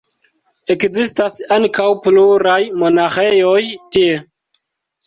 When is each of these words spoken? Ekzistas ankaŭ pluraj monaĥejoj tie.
Ekzistas 0.75 1.37
ankaŭ 1.57 1.87
pluraj 2.09 2.59
monaĥejoj 2.81 3.61
tie. 3.97 4.13